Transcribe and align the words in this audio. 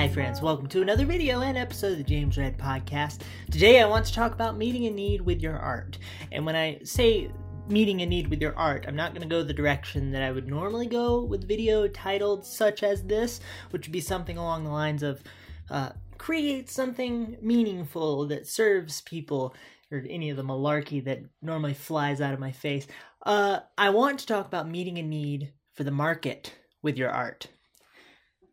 Hi, 0.00 0.08
friends. 0.08 0.40
Welcome 0.40 0.66
to 0.68 0.80
another 0.80 1.04
video 1.04 1.42
and 1.42 1.58
episode 1.58 1.92
of 1.92 1.98
the 1.98 2.04
James 2.04 2.38
Red 2.38 2.56
Podcast. 2.56 3.20
Today, 3.50 3.82
I 3.82 3.84
want 3.84 4.06
to 4.06 4.14
talk 4.14 4.32
about 4.32 4.56
meeting 4.56 4.86
a 4.86 4.90
need 4.90 5.20
with 5.20 5.42
your 5.42 5.58
art. 5.58 5.98
And 6.32 6.46
when 6.46 6.56
I 6.56 6.78
say 6.84 7.30
meeting 7.68 8.00
a 8.00 8.06
need 8.06 8.28
with 8.28 8.40
your 8.40 8.56
art, 8.56 8.86
I'm 8.88 8.96
not 8.96 9.12
going 9.12 9.20
to 9.20 9.28
go 9.28 9.42
the 9.42 9.52
direction 9.52 10.10
that 10.12 10.22
I 10.22 10.30
would 10.30 10.48
normally 10.48 10.86
go 10.86 11.22
with 11.22 11.46
video 11.46 11.86
titled 11.86 12.46
such 12.46 12.82
as 12.82 13.02
this, 13.02 13.40
which 13.72 13.88
would 13.88 13.92
be 13.92 14.00
something 14.00 14.38
along 14.38 14.64
the 14.64 14.70
lines 14.70 15.02
of 15.02 15.22
uh, 15.68 15.90
create 16.16 16.70
something 16.70 17.36
meaningful 17.42 18.26
that 18.28 18.46
serves 18.46 19.02
people, 19.02 19.54
or 19.92 20.02
any 20.08 20.30
of 20.30 20.38
the 20.38 20.42
malarkey 20.42 21.04
that 21.04 21.20
normally 21.42 21.74
flies 21.74 22.22
out 22.22 22.32
of 22.32 22.40
my 22.40 22.52
face. 22.52 22.86
Uh, 23.26 23.60
I 23.76 23.90
want 23.90 24.20
to 24.20 24.26
talk 24.26 24.46
about 24.46 24.66
meeting 24.66 24.96
a 24.96 25.02
need 25.02 25.52
for 25.74 25.84
the 25.84 25.90
market 25.90 26.54
with 26.80 26.96
your 26.96 27.10
art. 27.10 27.48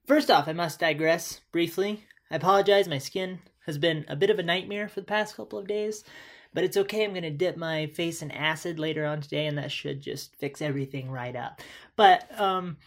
First 0.07 0.31
off, 0.31 0.47
I 0.47 0.53
must 0.53 0.79
digress 0.79 1.41
briefly. 1.51 2.05
I 2.31 2.37
apologize, 2.37 2.87
my 2.87 2.97
skin 2.97 3.39
has 3.65 3.77
been 3.77 4.05
a 4.07 4.15
bit 4.15 4.29
of 4.29 4.39
a 4.39 4.43
nightmare 4.43 4.87
for 4.87 5.01
the 5.01 5.05
past 5.05 5.35
couple 5.35 5.59
of 5.59 5.67
days, 5.67 6.05
but 6.53 6.63
it's 6.63 6.77
okay. 6.77 7.03
I'm 7.03 7.11
going 7.11 7.23
to 7.23 7.29
dip 7.29 7.57
my 7.57 7.87
face 7.87 8.21
in 8.21 8.31
acid 8.31 8.79
later 8.79 9.05
on 9.05 9.19
today, 9.19 9.47
and 9.47 9.57
that 9.57 9.69
should 9.69 9.99
just 9.99 10.33
fix 10.37 10.61
everything 10.61 11.11
right 11.11 11.35
up. 11.35 11.61
But 11.97 12.39
um, 12.39 12.77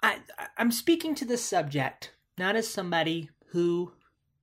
I, 0.00 0.18
I'm 0.56 0.70
speaking 0.70 1.16
to 1.16 1.24
this 1.24 1.44
subject 1.44 2.12
not 2.38 2.54
as 2.54 2.68
somebody 2.68 3.30
who 3.46 3.92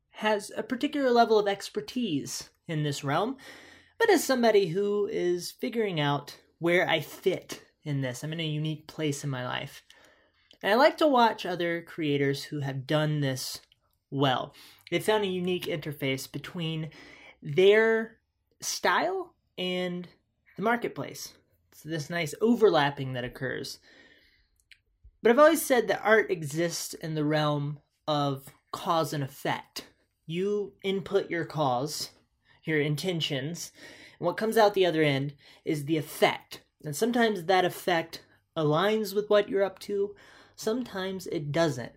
has 0.09 0.51
a 0.57 0.63
particular 0.63 1.11
level 1.11 1.39
of 1.39 1.47
expertise 1.47 2.49
in 2.67 2.83
this 2.83 3.05
realm, 3.05 3.37
but 3.97 4.09
as 4.09 4.21
somebody 4.21 4.67
who 4.67 5.07
is 5.09 5.51
figuring 5.51 6.01
out 6.01 6.35
where 6.59 6.89
I 6.89 6.99
fit 6.99 7.63
in 7.85 8.01
this. 8.01 8.21
I'm 8.21 8.33
in 8.33 8.41
a 8.41 8.45
unique 8.45 8.85
place 8.87 9.23
in 9.23 9.29
my 9.29 9.45
life. 9.47 9.81
And 10.61 10.73
I 10.73 10.75
like 10.75 10.97
to 10.97 11.07
watch 11.07 11.45
other 11.45 11.81
creators 11.81 12.45
who 12.45 12.59
have 12.59 12.87
done 12.87 13.21
this 13.21 13.61
well. 14.11 14.53
They 14.91 14.99
found 14.99 15.23
a 15.23 15.27
unique 15.27 15.65
interface 15.65 16.29
between 16.29 16.89
their 17.41 18.17
style 18.59 19.33
and 19.57 20.07
the 20.55 20.63
marketplace. 20.63 21.33
It's 21.71 21.83
this 21.83 22.09
nice 22.09 22.33
overlapping 22.41 23.13
that 23.13 23.23
occurs. 23.23 23.79
But 25.21 25.31
I've 25.31 25.39
always 25.39 25.65
said 25.65 25.87
that 25.87 26.01
art 26.03 26.31
exists 26.31 26.93
in 26.93 27.15
the 27.15 27.23
realm 27.25 27.79
of 28.07 28.47
cause 28.71 29.13
and 29.13 29.23
effect. 29.23 29.85
You 30.25 30.73
input 30.83 31.29
your 31.29 31.45
cause, 31.45 32.09
your 32.63 32.79
intentions, 32.79 33.71
and 34.19 34.25
what 34.25 34.37
comes 34.37 34.57
out 34.57 34.73
the 34.73 34.85
other 34.85 35.03
end 35.03 35.33
is 35.65 35.85
the 35.85 35.97
effect. 35.97 36.61
And 36.83 36.95
sometimes 36.95 37.45
that 37.45 37.65
effect 37.65 38.23
aligns 38.55 39.15
with 39.15 39.29
what 39.29 39.49
you're 39.49 39.63
up 39.63 39.79
to, 39.79 40.15
sometimes 40.59 41.25
it 41.27 41.53
doesn't. 41.53 41.93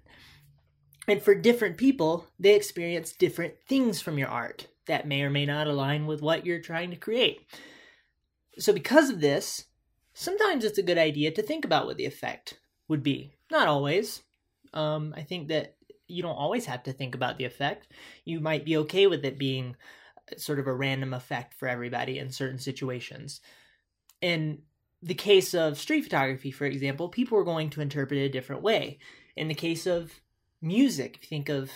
And 1.09 1.21
for 1.21 1.35
different 1.35 1.77
people, 1.77 2.27
they 2.39 2.55
experience 2.55 3.13
different 3.13 3.55
things 3.69 4.01
from 4.01 4.19
your 4.19 4.29
art 4.29 4.69
that 4.87 5.07
may 5.07 5.23
or 5.23 5.31
may 5.31 5.45
not 5.47 5.67
align 5.67 6.07
with 6.07 6.23
what 6.23 6.47
you're 6.47 6.61
trying 6.61 6.91
to 6.91 6.97
create. 6.97 7.41
So, 8.59 8.73
because 8.73 9.11
of 9.11 9.21
this, 9.21 9.65
sometimes 10.15 10.65
it's 10.65 10.79
a 10.79 10.83
good 10.83 10.99
idea 10.99 11.33
to 11.33 11.43
think 11.43 11.65
about 11.65 11.87
what 11.87 11.97
the 11.97 12.07
effect 12.07 12.61
would 12.87 13.03
be. 13.03 13.33
Not 13.51 13.67
always. 13.67 14.23
Um, 14.73 15.13
I 15.17 15.23
think 15.23 15.49
that 15.49 15.75
you 16.07 16.23
don't 16.23 16.37
always 16.37 16.67
have 16.67 16.85
to 16.85 16.93
think 16.93 17.17
about 17.17 17.39
the 17.39 17.45
effect. 17.45 17.89
You 18.25 18.39
might 18.39 18.65
be 18.65 18.77
okay 18.79 19.09
with 19.09 19.25
it 19.25 19.39
being 19.39 19.75
sort 20.37 20.61
of 20.61 20.69
a 20.69 20.75
random 20.75 21.15
effect 21.15 21.55
for 21.55 21.67
everybody 21.67 22.19
in 22.19 22.31
certain 22.31 22.59
situations. 22.59 23.41
In 24.21 24.63
the 25.03 25.15
case 25.15 25.53
of 25.53 25.79
street 25.79 26.03
photography, 26.03 26.51
for 26.51 26.65
example, 26.65 27.09
people 27.09 27.37
are 27.39 27.45
going 27.45 27.71
to 27.71 27.81
interpret 27.81 28.21
it 28.21 28.27
a 28.27 28.29
different 28.29 28.63
way. 28.63 28.99
In 29.37 29.49
the 29.49 29.55
case 29.55 29.87
of 29.87 30.21
music, 30.61 31.17
if 31.17 31.23
you 31.25 31.29
think 31.29 31.49
of 31.49 31.71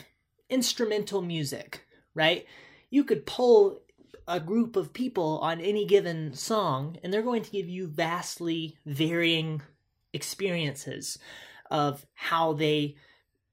instrumental 0.48 1.22
music, 1.22 1.84
right? 2.14 2.46
You 2.88 3.02
could 3.02 3.26
pull 3.26 3.82
a 4.28 4.38
group 4.38 4.76
of 4.76 4.92
people 4.92 5.38
on 5.40 5.60
any 5.60 5.86
given 5.86 6.34
song, 6.34 6.98
and 7.02 7.12
they're 7.12 7.22
going 7.22 7.42
to 7.42 7.50
give 7.50 7.68
you 7.68 7.88
vastly 7.88 8.76
varying 8.86 9.62
experiences 10.12 11.18
of 11.70 12.06
how 12.14 12.52
they 12.52 12.96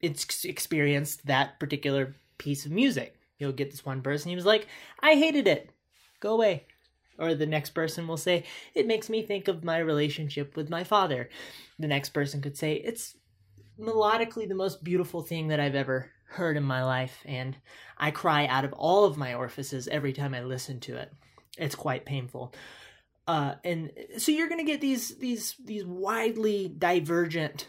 experienced 0.02 1.26
that 1.26 1.60
particular 1.60 2.16
piece 2.38 2.66
of 2.66 2.72
music. 2.72 3.16
You'll 3.40 3.54
get 3.54 3.72
this 3.72 3.86
one 3.86 4.02
person, 4.02 4.30
he 4.30 4.36
was 4.36 4.46
like, 4.46 4.68
I 5.00 5.16
hated 5.16 5.48
it. 5.48 5.72
Go 6.20 6.34
away. 6.34 6.68
Or 7.20 7.36
the 7.36 7.46
next 7.46 7.72
person 7.72 8.08
will 8.08 8.18
say, 8.18 8.44
It 8.74 8.88
makes 8.88 9.10
me 9.10 9.22
think 9.22 9.48
of 9.48 9.64
my 9.64 9.78
relationship 9.78 10.56
with 10.56 10.70
my 10.70 10.84
father. 10.84 11.30
The 11.80 11.88
next 11.88 12.10
person 12.10 12.42
could 12.42 12.58
say, 12.58 12.74
It's 12.74 13.16
melodically 13.80 14.48
the 14.48 14.56
most 14.56 14.84
beautiful 14.84 15.22
thing 15.22 15.48
that 15.48 15.60
I've 15.60 15.76
ever 15.76 16.12
heard 16.26 16.58
in 16.58 16.64
my 16.64 16.84
life, 16.84 17.20
and 17.26 17.56
I 17.98 18.12
cry 18.12 18.48
out 18.48 18.66
of 18.66 18.74
all 18.74 19.06
of 19.06 19.18
my 19.18 19.34
orifices 19.34 19.88
every 19.88 20.14
time 20.14 20.34
I 20.34 20.42
listen 20.42 20.80
to 20.82 20.98
it. 20.98 21.12
It's 21.58 21.76
quite 21.76 22.06
painful. 22.06 22.54
Uh, 23.28 23.56
and 23.64 23.92
so 24.18 24.32
you're 24.32 24.50
going 24.50 24.66
to 24.66 24.72
get 24.72 24.82
these 24.82 25.18
these 25.18 25.56
these 25.64 25.86
widely 25.86 26.68
divergent 26.68 27.68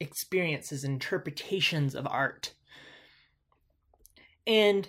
experiences 0.00 0.84
interpretations 0.84 1.94
of 1.94 2.06
art 2.06 2.52
and 4.46 4.88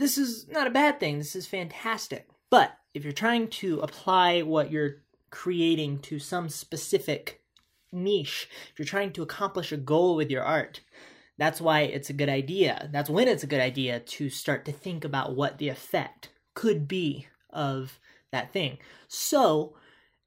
this 0.00 0.16
is 0.16 0.48
not 0.48 0.66
a 0.66 0.70
bad 0.70 0.98
thing. 0.98 1.18
This 1.18 1.36
is 1.36 1.46
fantastic. 1.46 2.26
But 2.48 2.72
if 2.94 3.04
you're 3.04 3.12
trying 3.12 3.48
to 3.48 3.80
apply 3.80 4.40
what 4.40 4.70
you're 4.70 5.02
creating 5.30 5.98
to 6.00 6.18
some 6.18 6.48
specific 6.48 7.42
niche, 7.92 8.48
if 8.72 8.78
you're 8.78 8.86
trying 8.86 9.12
to 9.12 9.22
accomplish 9.22 9.72
a 9.72 9.76
goal 9.76 10.16
with 10.16 10.30
your 10.30 10.42
art, 10.42 10.80
that's 11.36 11.60
why 11.60 11.82
it's 11.82 12.08
a 12.08 12.14
good 12.14 12.30
idea. 12.30 12.88
That's 12.92 13.10
when 13.10 13.28
it's 13.28 13.44
a 13.44 13.48
good 13.48 13.60
idea 13.60 14.00
to 14.00 14.30
start 14.30 14.64
to 14.64 14.72
think 14.72 15.04
about 15.04 15.36
what 15.36 15.58
the 15.58 15.68
effect 15.68 16.30
could 16.54 16.88
be 16.88 17.28
of 17.50 17.98
that 18.32 18.52
thing. 18.52 18.78
So, 19.06 19.76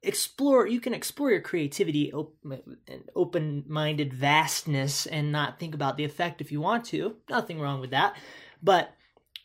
explore 0.02 0.66
you 0.66 0.80
can 0.80 0.94
explore 0.94 1.30
your 1.30 1.40
creativity 1.40 2.12
and 2.12 3.10
open-minded 3.16 4.12
vastness 4.12 5.06
and 5.06 5.32
not 5.32 5.58
think 5.58 5.74
about 5.74 5.96
the 5.96 6.04
effect 6.04 6.42
if 6.42 6.52
you 6.52 6.60
want 6.60 6.84
to 6.84 7.16
nothing 7.30 7.58
wrong 7.58 7.80
with 7.80 7.88
that 7.88 8.14
but 8.62 8.94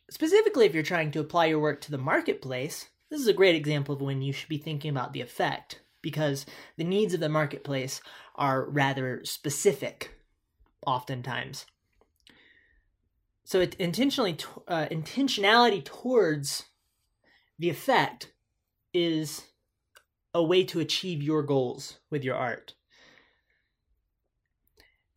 specifically, 0.09 0.65
if 0.65 0.73
you're 0.73 0.83
trying 0.83 1.11
to 1.11 1.19
apply 1.19 1.47
your 1.47 1.59
work 1.59 1.81
to 1.81 1.91
the 1.91 1.97
marketplace, 1.97 2.89
this 3.09 3.19
is 3.19 3.27
a 3.27 3.33
great 3.33 3.55
example 3.55 3.95
of 3.95 4.01
when 4.01 4.21
you 4.21 4.33
should 4.33 4.49
be 4.49 4.57
thinking 4.57 4.91
about 4.91 5.13
the 5.13 5.21
effect 5.21 5.81
because 6.01 6.45
the 6.77 6.83
needs 6.83 7.13
of 7.13 7.19
the 7.19 7.29
marketplace 7.29 8.01
are 8.35 8.69
rather 8.69 9.21
specific 9.25 10.15
oftentimes. 10.85 11.65
So 13.43 13.59
it 13.61 13.75
intentionally 13.75 14.37
uh, 14.67 14.85
intentionality 14.91 15.83
towards 15.83 16.65
the 17.57 17.69
effect 17.69 18.31
is 18.93 19.43
a 20.33 20.43
way 20.43 20.63
to 20.65 20.79
achieve 20.79 21.23
your 21.23 21.41
goals 21.41 21.99
with 22.09 22.23
your 22.23 22.35
art. 22.35 22.75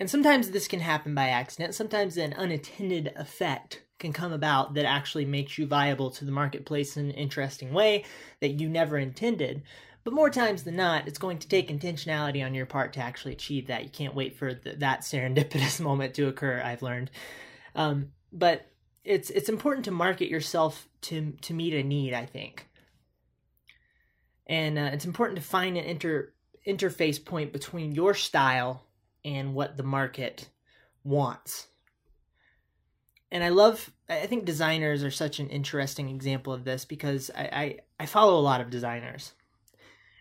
And 0.00 0.10
sometimes 0.10 0.50
this 0.50 0.66
can 0.66 0.80
happen 0.80 1.14
by 1.14 1.28
accident. 1.28 1.74
Sometimes 1.74 2.16
an 2.16 2.32
unattended 2.32 3.12
effect 3.16 3.82
can 4.02 4.12
come 4.12 4.32
about 4.32 4.74
that 4.74 4.84
actually 4.84 5.24
makes 5.24 5.56
you 5.56 5.66
viable 5.66 6.10
to 6.10 6.26
the 6.26 6.30
marketplace 6.30 6.98
in 6.98 7.06
an 7.06 7.12
interesting 7.12 7.72
way 7.72 8.04
that 8.40 8.60
you 8.60 8.68
never 8.68 8.98
intended. 8.98 9.62
But 10.04 10.12
more 10.12 10.28
times 10.28 10.64
than 10.64 10.76
not, 10.76 11.06
it's 11.06 11.18
going 11.18 11.38
to 11.38 11.48
take 11.48 11.68
intentionality 11.68 12.44
on 12.44 12.52
your 12.52 12.66
part 12.66 12.92
to 12.94 13.00
actually 13.00 13.32
achieve 13.32 13.68
that. 13.68 13.84
You 13.84 13.90
can't 13.90 14.14
wait 14.14 14.36
for 14.36 14.52
that 14.54 15.00
serendipitous 15.00 15.80
moment 15.88 16.14
to 16.14 16.26
occur. 16.26 16.60
I've 16.62 16.82
learned, 16.82 17.10
um, 17.74 18.10
but 18.32 18.66
it's 19.04 19.30
it's 19.30 19.48
important 19.48 19.84
to 19.86 19.92
market 19.92 20.28
yourself 20.28 20.88
to 21.02 21.32
to 21.42 21.54
meet 21.54 21.72
a 21.72 21.82
need. 21.84 22.14
I 22.14 22.26
think, 22.26 22.68
and 24.48 24.76
uh, 24.76 24.90
it's 24.92 25.04
important 25.04 25.38
to 25.38 25.44
find 25.44 25.78
an 25.78 25.84
inter 25.84 26.32
interface 26.66 27.24
point 27.24 27.52
between 27.52 27.92
your 27.92 28.14
style 28.14 28.84
and 29.24 29.54
what 29.54 29.76
the 29.76 29.82
market 29.84 30.48
wants 31.04 31.68
and 33.32 33.42
I 33.42 33.48
love 33.48 33.90
I 34.08 34.26
think 34.26 34.44
designers 34.44 35.02
are 35.02 35.10
such 35.10 35.40
an 35.40 35.48
interesting 35.48 36.10
example 36.10 36.52
of 36.52 36.64
this 36.64 36.84
because 36.84 37.30
I, 37.34 37.42
I, 37.42 37.78
I 38.00 38.06
follow 38.06 38.38
a 38.38 38.42
lot 38.42 38.60
of 38.60 38.70
designers. 38.70 39.32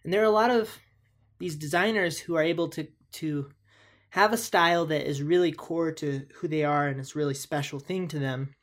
And 0.03 0.11
there 0.11 0.21
are 0.21 0.25
a 0.25 0.31
lot 0.31 0.49
of 0.49 0.79
these 1.37 1.57
designers 1.57 2.17
who 2.17 2.35
are 2.35 2.41
able 2.41 2.69
to 2.69 2.87
to 3.13 3.51
have 4.11 4.31
a 4.31 4.37
style 4.37 4.85
that 4.85 5.07
is 5.07 5.21
really 5.21 5.51
core 5.51 5.91
to 5.91 6.25
who 6.35 6.47
they 6.47 6.63
are 6.63 6.87
and 6.87 6.99
it's 6.99 7.15
really 7.15 7.33
special 7.33 7.79
thing 7.79 8.07
to 8.07 8.17
them. 8.17 8.55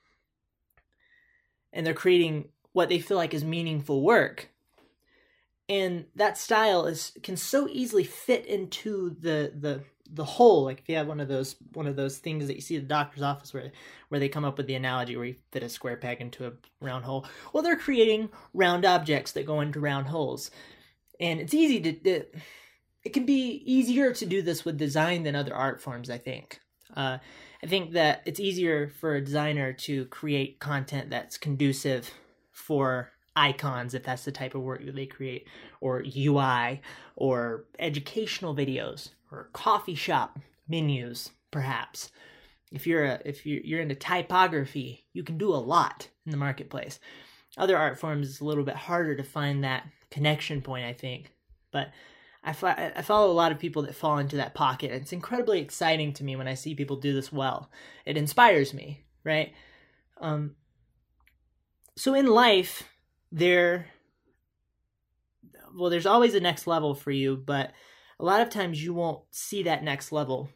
And 1.73 1.87
they're 1.87 1.95
creating 1.95 2.49
what 2.73 2.89
they 2.89 3.01
feel 3.01 3.19
like 3.19 3.35
is 3.35 3.45
meaningful 3.45 4.03
work. 4.03 4.49
And 5.69 6.07
that 6.15 6.39
style 6.39 6.87
is 6.87 7.13
can 7.23 7.37
so 7.37 7.69
easily 7.71 8.05
fit 8.05 8.47
into 8.47 9.11
the 9.21 9.53
the 9.55 9.83
the 10.15 10.25
hole 10.25 10.65
like 10.65 10.81
if 10.81 10.89
you 10.89 10.97
have 10.97 11.07
one 11.07 11.21
of 11.21 11.29
those 11.29 11.57
one 11.75 11.87
of 11.87 11.97
those 11.97 12.19
things 12.19 12.47
that 12.47 12.55
you 12.55 12.61
see 12.61 12.77
at 12.77 12.83
the 12.83 12.89
doctor's 12.89 13.23
office 13.23 13.53
where 13.53 13.71
where 14.09 14.19
they 14.19 14.29
come 14.29 14.45
up 14.45 14.57
with 14.57 14.67
the 14.67 14.75
analogy 14.75 15.17
where 15.17 15.27
you 15.27 15.35
fit 15.53 15.63
a 15.63 15.69
square 15.69 15.97
peg 15.97 16.21
into 16.21 16.47
a 16.47 16.53
round 16.81 17.05
hole 17.05 17.27
well 17.53 17.63
they're 17.63 17.77
creating 17.77 18.29
round 18.55 18.85
objects 18.85 19.33
that 19.33 19.47
go 19.47 19.61
into 19.61 19.81
round 19.81 20.07
holes. 20.07 20.51
And 21.21 21.41
it's 21.41 21.55
easy 21.55 21.81
to 21.81 22.11
it, 22.11 22.35
it 23.05 23.13
can 23.13 23.27
be 23.27 23.63
easier 23.65 24.13
to 24.13 24.27
do 24.27 24.41
this 24.41 24.65
with 24.65 24.79
design 24.79 25.25
than 25.25 25.35
other 25.35 25.55
art 25.55 25.81
forms 25.81 26.11
i 26.11 26.19
think. 26.19 26.61
Uh, 26.97 27.19
I 27.63 27.67
think 27.67 27.93
that 27.93 28.23
it's 28.25 28.41
easier 28.41 28.89
for 28.89 29.17
a 29.17 29.25
designer 29.25 29.73
to 29.73 30.07
create 30.07 30.61
content 30.61 31.11
that's 31.11 31.37
conducive 31.37 32.11
for 32.53 33.11
icons, 33.35 33.95
if 33.95 34.03
that's 34.05 34.25
the 34.25 34.33
type 34.33 34.55
of 34.55 34.63
work 34.63 34.85
that 34.85 34.95
they 34.95 35.07
create, 35.07 35.49
or 35.81 36.05
UI, 36.05 36.81
or 37.17 37.65
educational 37.79 38.55
videos, 38.55 39.11
or 39.31 39.51
coffee 39.53 39.95
shop 39.95 40.39
menus, 40.69 41.31
perhaps. 41.51 42.11
If 42.71 42.87
you're 42.87 43.05
a, 43.05 43.21
if 43.25 43.47
you're, 43.47 43.81
into 43.81 43.95
typography, 43.95 45.07
you 45.13 45.23
can 45.23 45.39
do 45.39 45.53
a 45.53 45.57
lot 45.57 46.09
in 46.27 46.31
the 46.31 46.37
marketplace. 46.37 47.01
Other 47.57 47.77
art 47.77 47.99
forms 47.99 48.29
is 48.29 48.41
a 48.41 48.45
little 48.45 48.65
bit 48.65 48.77
harder 48.77 49.17
to 49.17 49.23
find 49.23 49.65
that 49.65 49.87
connection 50.11 50.61
point, 50.61 50.85
I 50.85 50.93
think. 50.93 51.33
But 51.73 51.91
I, 52.45 52.51
I 52.97 53.03
follow 53.03 53.31
a 53.31 53.33
lot 53.33 53.53
of 53.53 53.59
people 53.59 53.83
that 53.83 53.95
fall 53.95 54.19
into 54.19 54.37
that 54.37 54.55
pocket. 54.55 54.93
It's 54.93 55.13
incredibly 55.13 55.61
exciting 55.61 56.13
to 56.15 56.25
me 56.25 56.37
when 56.37 56.49
I 56.49 56.55
see 56.55 56.75
people 56.75 56.97
do 56.97 57.15
this 57.15 57.33
well. 57.33 57.71
It 58.05 58.17
inspires 58.17 58.75
me, 58.75 59.05
right? 59.25 59.53
Um, 60.21 60.55
so 61.97 62.15
in 62.15 62.27
life, 62.27 62.85
there, 63.33 63.87
well, 65.75 65.91
there's 65.91 66.07
always 66.07 66.35
a 66.35 66.41
next 66.41 66.67
level 66.67 66.95
for 66.95 67.11
you, 67.11 67.37
but 67.37 67.73
a 68.21 68.25
lot 68.25 68.41
of 68.41 68.51
times 68.51 68.83
you 68.83 68.95
won't 68.95 69.23
see 69.31 69.63
that 69.63 69.85
next 69.85 70.13
level. 70.13 70.49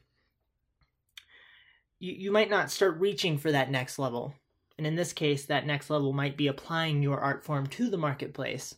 You, 1.98 2.12
you 2.12 2.32
might 2.32 2.50
not 2.50 2.70
start 2.70 2.98
reaching 3.00 3.38
for 3.38 3.52
that 3.52 3.70
next 3.70 3.98
level. 3.98 4.34
And 4.78 4.86
in 4.86 4.96
this 4.96 5.12
case, 5.12 5.46
that 5.46 5.66
next 5.66 5.90
level 5.90 6.12
might 6.12 6.36
be 6.36 6.48
applying 6.48 7.02
your 7.02 7.20
art 7.20 7.44
form 7.44 7.66
to 7.68 7.88
the 7.88 7.98
marketplace 7.98 8.74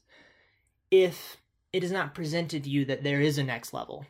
if 0.91 1.39
it 1.73 1.83
is 1.83 1.91
not 1.91 2.15
presented 2.15 2.65
to 2.65 2.71
you 2.71 2.85
that 2.85 3.03
there 3.03 3.21
is 3.21 3.39
a 3.39 3.45
next 3.45 3.73
level. 3.73 4.07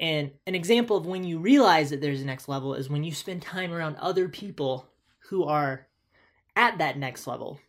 And 0.00 0.32
an 0.46 0.54
example 0.54 0.96
of 0.96 1.06
when 1.06 1.22
you 1.22 1.38
realize 1.38 1.90
that 1.90 2.00
there's 2.00 2.22
a 2.22 2.26
next 2.26 2.48
level 2.48 2.74
is 2.74 2.88
when 2.88 3.04
you 3.04 3.12
spend 3.12 3.42
time 3.42 3.72
around 3.72 3.96
other 3.96 4.28
people 4.28 4.88
who 5.28 5.44
are 5.44 5.86
at 6.56 6.78
that 6.78 6.98
next 6.98 7.26
level 7.26 7.60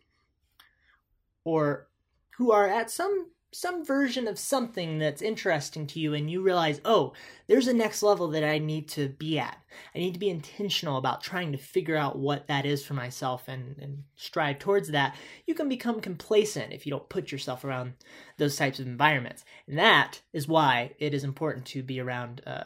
or 1.44 1.88
who 2.36 2.50
are 2.50 2.66
at 2.66 2.90
some 2.90 3.30
some 3.54 3.84
version 3.84 4.26
of 4.26 4.36
something 4.36 4.98
that's 4.98 5.22
interesting 5.22 5.86
to 5.86 6.00
you 6.00 6.12
and 6.12 6.28
you 6.28 6.42
realize, 6.42 6.80
oh, 6.84 7.12
there's 7.46 7.68
a 7.68 7.72
next 7.72 8.02
level 8.02 8.26
that 8.28 8.42
I 8.42 8.58
need 8.58 8.88
to 8.88 9.08
be 9.10 9.38
at. 9.38 9.56
I 9.94 9.98
need 9.98 10.12
to 10.12 10.18
be 10.18 10.28
intentional 10.28 10.96
about 10.96 11.22
trying 11.22 11.52
to 11.52 11.58
figure 11.58 11.96
out 11.96 12.18
what 12.18 12.48
that 12.48 12.66
is 12.66 12.84
for 12.84 12.94
myself 12.94 13.46
and, 13.46 13.76
and 13.80 14.02
strive 14.16 14.58
towards 14.58 14.88
that. 14.90 15.14
You 15.46 15.54
can 15.54 15.68
become 15.68 16.00
complacent 16.00 16.72
if 16.72 16.84
you 16.84 16.90
don't 16.90 17.08
put 17.08 17.30
yourself 17.30 17.64
around 17.64 17.92
those 18.38 18.56
types 18.56 18.80
of 18.80 18.88
environments. 18.88 19.44
And 19.68 19.78
that 19.78 20.20
is 20.32 20.48
why 20.48 20.90
it 20.98 21.14
is 21.14 21.22
important 21.22 21.64
to 21.66 21.84
be 21.84 22.00
around, 22.00 22.42
uh, 22.44 22.64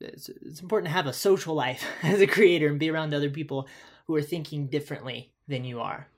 it's, 0.00 0.28
it's 0.28 0.60
important 0.60 0.88
to 0.90 0.96
have 0.96 1.06
a 1.06 1.14
social 1.14 1.54
life 1.54 1.82
as 2.02 2.20
a 2.20 2.26
creator 2.26 2.68
and 2.68 2.78
be 2.78 2.90
around 2.90 3.14
other 3.14 3.30
people 3.30 3.66
who 4.06 4.14
are 4.14 4.22
thinking 4.22 4.66
differently 4.66 5.32
than 5.48 5.64
you 5.64 5.80
are. 5.80 6.08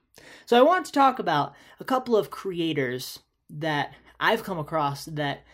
So 0.44 0.59
I 0.59 0.62
want 0.62 0.87
to 0.87 0.93
talk 0.93 1.20
about 1.20 1.55
a 1.79 1.85
couple 1.85 2.17
of 2.17 2.31
creators 2.31 3.20
that 3.50 3.94
I've 4.20 4.43
come 4.43 4.59
across 4.59 5.05
that 5.06 5.44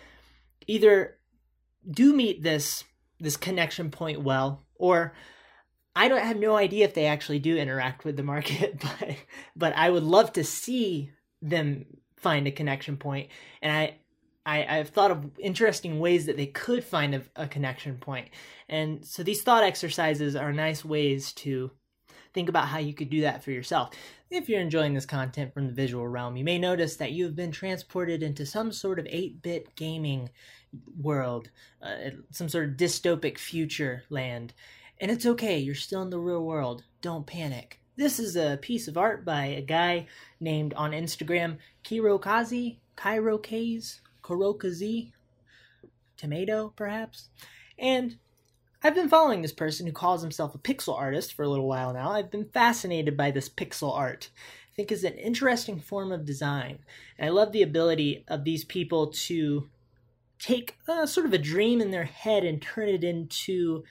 either 0.67 1.19
do 1.89 2.15
meet 2.15 2.43
this 2.43 2.85
this 3.21 3.37
connection 3.37 3.91
point 3.91 4.23
well 4.23 4.63
or 4.77 5.15
I 5.97 6.09
don't 6.09 6.23
have 6.25 6.39
no 6.39 6.57
idea 6.57 6.85
if 6.85 6.95
they 6.95 7.07
actually 7.07 7.39
do 7.39 7.57
interact 7.57 8.05
with 8.05 8.17
the 8.17 8.23
market, 8.23 8.81
but 8.81 9.17
but 9.55 9.77
I 9.77 9.91
would 9.91 10.03
love 10.03 10.33
to 10.35 10.45
see 10.45 11.11
them 11.41 11.87
find 12.17 12.47
a 12.47 12.53
connection 12.53 12.97
point, 12.97 13.31
and 13.63 13.73
I. 13.73 13.99
I, 14.47 14.79
I've 14.81 14.91
thought 14.91 15.11
of 15.11 15.39
interesting 15.39 16.01
ways 16.01 16.27
that 16.27 16.37
they 16.37 16.45
could 16.45 16.85
find 16.85 17.15
a, 17.15 17.23
a 17.35 17.49
connection 17.49 17.97
point. 17.97 18.29
And 18.69 19.03
so 19.03 19.23
these 19.23 19.41
thought 19.41 19.65
exercises 19.65 20.37
are 20.37 20.53
nice 20.53 20.85
ways 20.85 21.33
to 21.33 21.71
think 22.35 22.49
about 22.49 22.69
how 22.69 22.79
you 22.79 22.93
could 22.93 23.09
do 23.09 23.23
that 23.23 23.43
for 23.43 23.53
yourself. 23.53 23.91
If 24.31 24.49
you're 24.49 24.61
enjoying 24.61 24.93
this 24.93 25.07
content 25.07 25.55
from 25.55 25.67
the 25.67 25.73
visual 25.73 26.07
realm, 26.07 26.37
you 26.37 26.45
may 26.45 26.59
notice 26.59 26.97
that 26.97 27.13
you 27.13 27.25
have 27.25 27.37
been 27.37 27.53
transported 27.53 28.23
into 28.23 28.45
some 28.45 28.73
sort 28.73 28.99
of 28.99 29.07
8 29.09 29.41
bit 29.41 29.75
gaming 29.77 30.29
world, 31.01 31.51
uh, 31.81 32.11
some 32.33 32.49
sort 32.49 32.69
of 32.69 32.77
dystopic 32.77 33.39
future 33.39 34.03
land. 34.11 34.53
And 35.01 35.11
it's 35.11 35.27
okay, 35.27 35.59
you're 35.59 35.75
still 35.75 36.03
in 36.03 36.11
the 36.11 36.19
real 36.19 36.45
world. 36.45 36.85
Don't 37.01 37.27
panic. 37.27 37.81
This 37.97 38.19
is 38.19 38.35
a 38.35 38.59
piece 38.61 38.89
of 38.89 38.99
art 38.99 39.25
by 39.25 39.47
a 39.47 39.63
guy 39.63 40.09
named 40.41 40.75
on 40.75 40.91
Instagram 40.91 41.59
Kirokazi, 41.85 42.79
Kairokaze, 42.97 44.01
Kurokazi, 44.23 45.13
Tomato, 46.17 46.73
perhaps. 46.75 47.29
And 47.79 48.17
I've 48.87 48.95
been 48.95 49.09
following 49.09 49.41
this 49.41 49.51
person 49.51 49.87
who 49.87 49.95
calls 49.95 50.21
himself 50.21 50.55
a 50.55 50.59
pixel 50.59 50.95
artist 50.95 51.33
for 51.33 51.43
a 51.43 51.49
little 51.49 51.67
while 51.67 51.95
now. 51.95 52.11
I've 52.11 52.31
been 52.31 52.45
fascinated 52.45 53.17
by 53.17 53.31
this 53.31 53.49
pixel 53.49 53.91
art. 53.97 54.29
I 54.37 54.77
think 54.77 54.93
is 54.93 55.05
an 55.05 55.15
interesting 55.15 55.81
form 55.81 56.13
of 56.13 56.27
design. 56.27 56.81
And 57.19 57.27
I 57.27 57.33
love 57.33 57.53
the 57.53 57.63
ability 57.63 58.27
of 58.29 58.45
these 58.45 58.63
people 58.63 59.07
to 59.07 59.71
take 60.39 60.77
uh, 60.87 61.07
sort 61.07 61.25
of 61.25 61.33
a 61.33 61.39
dream 61.39 61.81
in 61.81 61.93
their 61.93 62.05
head 62.05 62.45
and 62.45 62.61
turn 62.61 62.91
it 62.91 63.03
into 63.03 63.85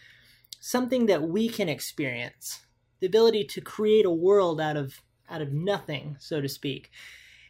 something 0.60 1.08
that 1.08 1.24
we 1.24 1.50
can 1.50 1.70
experience. 1.70 2.62
The 3.00 3.08
ability 3.08 3.46
to 3.46 3.62
create 3.62 4.06
a 4.06 4.12
world 4.12 4.62
out 4.62 4.78
of 4.78 5.02
out 5.28 5.42
of 5.42 5.52
nothing, 5.52 6.18
so 6.20 6.40
to 6.40 6.48
speak. 6.48 6.92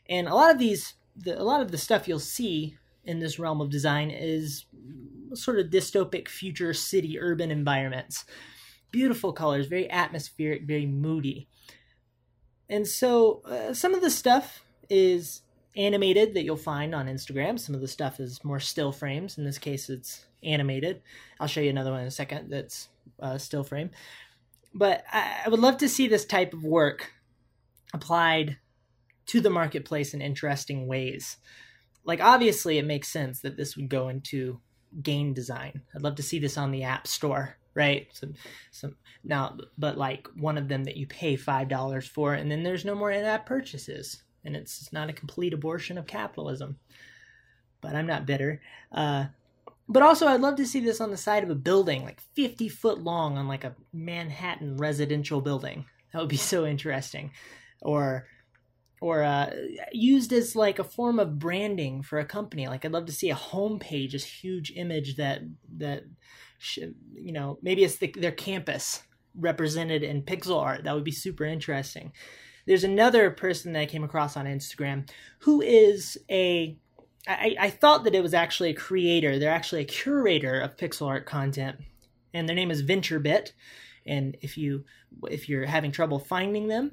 And 0.08 0.30
a 0.30 0.34
lot 0.34 0.52
of 0.52 0.60
these 0.60 0.94
the, 1.14 1.38
a 1.38 1.44
lot 1.44 1.62
of 1.62 1.72
the 1.72 1.78
stuff 1.78 2.08
you'll 2.08 2.20
see 2.20 2.78
in 3.04 3.20
this 3.20 3.38
realm 3.38 3.60
of 3.60 3.70
design 3.70 4.12
is 4.12 4.66
sort 5.36 5.60
of 5.60 5.68
dystopic 5.68 6.28
future 6.28 6.74
city 6.74 7.20
urban 7.20 7.52
environments. 7.52 8.26
Beautiful 8.92 9.34
colors, 9.34 9.68
very 9.68 9.90
atmospheric, 9.90 10.64
very 10.64 10.86
moody. 10.86 11.48
And 12.70 12.88
so 12.88 13.42
uh, 13.46 13.74
some 13.74 13.94
of 13.94 14.02
the 14.02 14.10
stuff 14.10 14.64
is 14.90 15.42
animated 15.76 16.34
that 16.34 16.44
you'll 16.44 16.58
find 16.58 16.94
on 16.94 17.08
Instagram. 17.08 17.60
Some 17.60 17.76
of 17.76 17.82
the 17.82 17.88
stuff 17.88 18.20
is 18.20 18.44
more 18.44 18.60
still 18.60 18.92
frames. 18.92 19.38
In 19.38 19.44
this 19.44 19.58
case, 19.58 19.90
it's 19.90 20.26
animated. 20.44 21.02
I'll 21.40 21.48
show 21.48 21.62
you 21.62 21.70
another 21.70 21.92
one 21.92 22.02
in 22.02 22.08
a 22.08 22.12
second 22.12 22.50
that's 22.50 22.90
uh, 23.20 23.38
still 23.38 23.64
frame. 23.64 23.90
But 24.74 25.04
I, 25.12 25.42
I 25.46 25.50
would 25.50 25.60
love 25.60 25.78
to 25.78 25.90
see 25.90 26.08
this 26.08 26.26
type 26.26 26.54
of 26.54 26.64
work 26.64 27.12
applied 27.94 28.58
to 29.28 29.42
the 29.42 29.50
marketplace 29.50 30.14
in 30.14 30.22
interesting 30.22 30.88
ways 30.88 31.38
like 32.04 32.22
obviously 32.22 32.78
it 32.78 32.86
makes 32.86 33.08
sense 33.08 33.42
that 33.42 33.58
this 33.58 33.76
would 33.76 33.90
go 33.90 34.10
into 34.10 34.60
game 35.02 35.34
design. 35.34 35.82
I'd 35.96 36.02
love 36.02 36.16
to 36.16 36.24
see 36.24 36.40
this 36.40 36.58
on 36.58 36.72
the 36.72 36.84
App 36.84 37.08
Store, 37.08 37.58
right? 37.74 38.08
Some 38.14 38.34
some 38.72 38.96
now 39.24 39.58
but 39.78 39.98
like 39.98 40.28
one 40.36 40.58
of 40.58 40.68
them 40.68 40.84
that 40.84 40.98
you 40.98 41.08
pay 41.08 41.38
$5 41.38 42.08
for 42.08 42.34
and 42.34 42.52
then 42.52 42.64
there's 42.64 42.86
no 42.86 42.96
more 42.96 43.12
in-app 43.12 43.46
purchases 43.46 44.24
and 44.46 44.56
it's 44.56 44.92
not 44.92 45.10
a 45.10 45.14
complete 45.14 45.54
abortion 45.54 45.98
of 45.98 46.06
capitalism. 46.06 46.78
But 47.82 47.96
I'm 47.96 48.08
not 48.08 48.26
bitter. 48.26 48.62
Uh 48.92 49.26
but 49.90 50.04
also 50.04 50.28
I'd 50.28 50.42
love 50.42 50.56
to 50.58 50.66
see 50.66 50.80
this 50.80 51.02
on 51.02 51.12
the 51.12 51.18
side 51.18 51.44
of 51.44 51.50
a 51.50 51.56
building 51.56 52.04
like 52.04 52.22
50 52.36 52.70
foot 52.70 53.00
long 53.00 53.38
on 53.38 53.48
like 53.48 53.64
a 53.64 53.76
Manhattan 53.92 54.78
residential 54.78 55.42
building. 55.42 55.86
That 56.12 56.20
would 56.20 56.30
be 56.30 56.38
so 56.38 56.66
interesting. 56.66 57.32
Or 57.82 58.28
or 59.04 59.22
uh, 59.22 59.50
used 59.92 60.32
as 60.32 60.56
like 60.56 60.80
a 60.80 60.84
form 60.84 61.20
of 61.20 61.38
branding 61.38 62.02
for 62.02 62.20
a 62.20 62.26
company. 62.26 62.70
Like 62.70 62.86
I'd 62.86 62.94
love 62.94 63.06
to 63.08 63.12
see 63.12 63.30
a 63.30 63.36
homepage, 63.36 64.14
this 64.14 64.24
huge 64.24 64.72
image 64.78 65.18
that 65.18 65.42
that 65.76 66.06
you 66.78 67.34
know 67.34 67.60
maybe 67.62 67.84
it's 67.84 67.98
the, 67.98 68.16
their 68.18 68.32
campus 68.32 69.04
represented 69.38 70.04
in 70.04 70.22
pixel 70.22 70.58
art. 70.58 70.86
That 70.86 70.96
would 70.96 71.04
be 71.04 71.12
super 71.12 71.44
interesting. 71.44 72.14
There's 72.66 72.86
another 72.86 73.30
person 73.30 73.74
that 73.74 73.82
I 73.82 73.86
came 73.88 74.06
across 74.06 74.38
on 74.38 74.46
Instagram 74.46 75.10
who 75.40 75.62
is 75.62 76.18
a 76.32 76.78
I, 77.28 77.58
I 77.60 77.70
thought 77.72 78.06
that 78.06 78.16
it 78.16 78.24
was 78.24 78.34
actually 78.34 78.70
a 78.70 78.74
creator. 78.74 79.38
They're 79.38 79.52
actually 79.52 79.82
a 79.82 79.86
curator 79.86 80.62
of 80.62 80.78
pixel 80.78 81.08
art 81.08 81.26
content, 81.26 81.76
and 82.34 82.48
their 82.48 82.56
name 82.56 82.72
is 82.72 82.84
VentureBit. 82.84 83.52
And 84.06 84.38
if 84.42 84.58
you 84.58 84.86
if 85.30 85.50
you're 85.50 85.66
having 85.66 85.92
trouble 85.92 86.20
finding 86.20 86.70
them, 86.70 86.92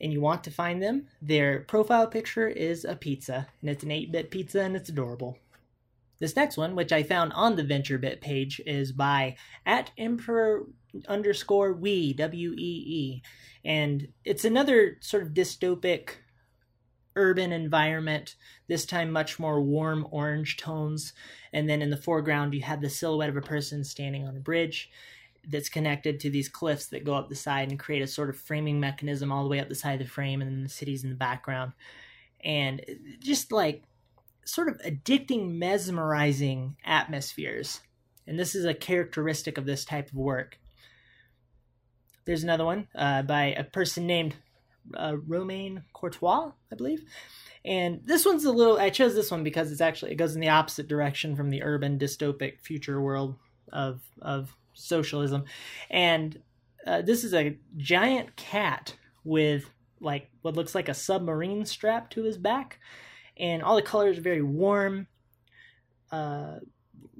and 0.00 0.12
you 0.12 0.20
want 0.20 0.44
to 0.44 0.50
find 0.50 0.82
them, 0.82 1.06
their 1.20 1.60
profile 1.60 2.06
picture 2.06 2.48
is 2.48 2.84
a 2.84 2.96
pizza, 2.96 3.48
and 3.60 3.70
it's 3.70 3.82
an 3.82 3.90
8 3.90 4.12
bit 4.12 4.30
pizza 4.30 4.62
and 4.62 4.76
it's 4.76 4.88
adorable. 4.88 5.38
This 6.20 6.36
next 6.36 6.56
one, 6.56 6.74
which 6.74 6.92
I 6.92 7.02
found 7.02 7.32
on 7.32 7.56
the 7.56 7.64
VentureBit 7.64 8.20
page, 8.20 8.60
is 8.66 8.92
by 8.92 9.36
at 9.64 9.92
Emperor 9.96 10.66
underscore 11.06 11.72
Wee, 11.72 12.12
W 12.12 12.54
E 12.54 12.84
E. 12.86 13.22
And 13.64 14.08
it's 14.24 14.44
another 14.44 14.96
sort 15.00 15.22
of 15.22 15.30
dystopic 15.30 16.10
urban 17.14 17.52
environment, 17.52 18.36
this 18.68 18.86
time 18.86 19.10
much 19.10 19.38
more 19.38 19.60
warm 19.60 20.06
orange 20.10 20.56
tones. 20.56 21.12
And 21.52 21.68
then 21.68 21.82
in 21.82 21.90
the 21.90 21.96
foreground, 21.96 22.54
you 22.54 22.62
have 22.62 22.80
the 22.80 22.90
silhouette 22.90 23.28
of 23.28 23.36
a 23.36 23.42
person 23.42 23.84
standing 23.84 24.26
on 24.26 24.36
a 24.36 24.40
bridge 24.40 24.90
that's 25.48 25.68
connected 25.68 26.20
to 26.20 26.30
these 26.30 26.48
cliffs 26.48 26.86
that 26.86 27.04
go 27.04 27.14
up 27.14 27.28
the 27.28 27.34
side 27.34 27.70
and 27.70 27.78
create 27.78 28.02
a 28.02 28.06
sort 28.06 28.28
of 28.28 28.36
framing 28.36 28.78
mechanism 28.78 29.32
all 29.32 29.42
the 29.42 29.48
way 29.48 29.60
up 29.60 29.68
the 29.68 29.74
side 29.74 30.00
of 30.00 30.06
the 30.06 30.12
frame 30.12 30.40
and 30.40 30.50
then 30.50 30.62
the 30.62 30.68
cities 30.68 31.04
in 31.04 31.10
the 31.10 31.16
background 31.16 31.72
and 32.44 32.84
just 33.20 33.50
like 33.50 33.82
sort 34.44 34.68
of 34.68 34.78
addicting 34.82 35.54
mesmerizing 35.54 36.76
atmospheres 36.84 37.80
and 38.26 38.38
this 38.38 38.54
is 38.54 38.64
a 38.64 38.74
characteristic 38.74 39.58
of 39.58 39.66
this 39.66 39.84
type 39.84 40.08
of 40.08 40.14
work 40.14 40.58
there's 42.28 42.44
another 42.44 42.66
one 42.66 42.86
uh, 42.94 43.22
by 43.22 43.54
a 43.56 43.64
person 43.64 44.06
named 44.06 44.36
uh, 44.94 45.16
Romain 45.26 45.84
Courtois, 45.92 46.52
I 46.70 46.74
believe. 46.74 47.04
And 47.64 48.00
this 48.04 48.24
one's 48.24 48.44
a 48.44 48.52
little. 48.52 48.78
I 48.78 48.90
chose 48.90 49.14
this 49.14 49.30
one 49.30 49.42
because 49.42 49.72
it's 49.72 49.80
actually 49.80 50.12
it 50.12 50.16
goes 50.16 50.34
in 50.34 50.40
the 50.40 50.48
opposite 50.48 50.88
direction 50.88 51.36
from 51.36 51.50
the 51.50 51.62
urban 51.62 51.98
dystopic 51.98 52.60
future 52.60 53.00
world 53.00 53.36
of 53.72 54.02
of 54.20 54.54
socialism, 54.78 55.44
and 55.90 56.40
uh, 56.86 57.02
this 57.02 57.24
is 57.24 57.34
a 57.34 57.58
giant 57.76 58.36
cat 58.36 58.96
with 59.24 59.70
like 60.00 60.30
what 60.42 60.54
looks 60.54 60.74
like 60.74 60.88
a 60.88 60.94
submarine 60.94 61.64
strap 61.64 62.10
to 62.10 62.22
his 62.22 62.38
back, 62.38 62.78
and 63.36 63.62
all 63.62 63.76
the 63.76 63.82
colors 63.82 64.18
are 64.18 64.22
very 64.22 64.42
warm. 64.42 65.06
Uh, 66.10 66.58